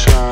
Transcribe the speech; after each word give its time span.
sunshine. 0.00 0.29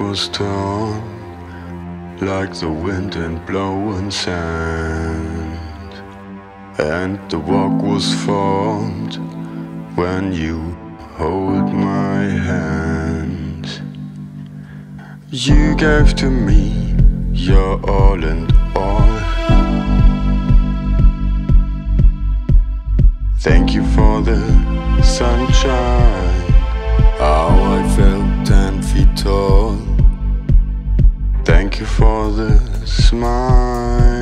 Was 0.00 0.28
torn 0.28 1.02
like 2.20 2.54
the 2.54 2.68
wind 2.68 3.16
and 3.16 3.44
blowing 3.46 4.10
sand. 4.10 5.58
And 6.78 7.18
the 7.30 7.38
walk 7.38 7.82
was 7.82 8.14
formed 8.24 9.16
when 9.96 10.32
you 10.32 10.58
hold 11.18 11.72
my 11.72 12.22
hand. 12.50 13.66
You 15.30 15.74
gave 15.76 16.14
to 16.16 16.30
me 16.30 16.94
your 17.32 17.80
all 17.90 18.22
and 18.22 18.52
all. 18.76 19.18
Thank 23.40 23.74
you 23.74 23.84
for 23.96 24.22
the 24.22 24.40
sunshine. 25.02 26.52
How 27.18 27.48
I 27.76 27.96
felt 27.96 28.31
tall. 29.16 29.76
Thank 31.44 31.80
you 31.80 31.86
for 31.86 32.30
the 32.30 32.58
smile. 32.86 34.21